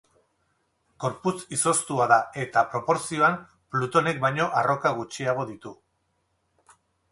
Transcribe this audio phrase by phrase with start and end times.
[1.03, 3.37] Gorputz izoztua da, eta, proportzioan,
[3.75, 5.77] Plutonek baino arroka gutxiago ditu.